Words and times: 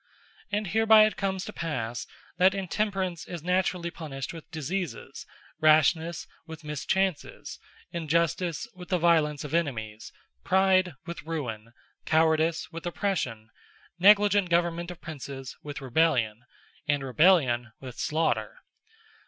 And 0.51 0.65
hereby 0.65 1.05
it 1.05 1.15
comes 1.15 1.45
to 1.45 1.53
passe, 1.53 2.07
that 2.37 2.55
Intemperance, 2.55 3.27
is 3.27 3.43
naturally 3.43 3.91
punished 3.91 4.33
with 4.33 4.49
Diseases; 4.49 5.27
Rashnesse, 5.61 6.25
with 6.47 6.63
Mischances; 6.63 7.59
Injustice, 7.91 8.67
with 8.73 8.89
the 8.89 8.97
Violence 8.97 9.43
of 9.43 9.53
Enemies; 9.53 10.11
Pride, 10.43 10.95
with 11.05 11.21
Ruine; 11.21 11.73
Cowardise, 12.07 12.71
with 12.71 12.87
Oppression; 12.87 13.51
Negligent 13.99 14.49
government 14.49 14.89
of 14.89 15.01
Princes, 15.01 15.55
with 15.61 15.81
Rebellion; 15.81 16.45
and 16.87 17.03
Rebellion, 17.03 17.71
with 17.79 17.99
Slaughter. 17.99 18.55